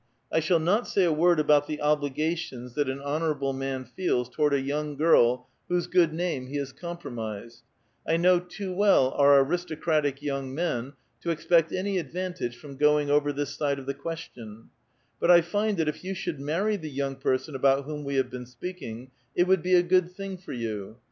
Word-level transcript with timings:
I 0.31 0.39
shall 0.39 0.57
not 0.57 0.87
say 0.87 1.03
a 1.03 1.13
word 1.13 1.39
about 1.39 1.67
the 1.67 1.79
obligations 1.79 2.73
that 2.73 2.89
an 2.89 2.99
honorable 2.99 3.53
man 3.53 3.85
feels 3.85 4.29
towards 4.29 4.55
a 4.55 4.59
young 4.59 4.95
girl 4.97 5.47
whose 5.69 5.85
good 5.85 6.11
name 6.11 6.47
he 6.47 6.57
luis 6.57 6.71
compromised; 6.71 7.61
I 8.07 8.17
know 8.17 8.39
too 8.39 8.73
well 8.73 9.11
our 9.11 9.39
aristocratic 9.43 10.23
young 10.23 10.55
men 10.55 10.93
to 11.21 11.29
expect 11.29 11.71
any 11.71 11.99
advantage 11.99 12.57
from 12.57 12.77
going 12.77 13.11
over 13.11 13.31
this 13.31 13.53
side 13.53 13.77
of 13.77 13.85
the 13.85 13.93
question, 13.93 14.71
liut 15.21 15.29
1 15.29 15.41
find 15.43 15.77
that 15.77 15.87
if 15.87 16.03
you 16.03 16.15
should 16.15 16.39
marry 16.39 16.77
the 16.77 16.89
young 16.89 17.15
person 17.15 17.53
about 17.53 17.83
whom 17.85 18.03
we 18.03 18.15
have 18.15 18.31
been 18.31 18.47
speaking, 18.47 19.11
it 19.35 19.45
would 19.45 19.61
be 19.61 19.75
a 19.75 19.83
good 19.83 20.09
thing 20.11 20.35
for 20.35 20.51
you. 20.53 20.97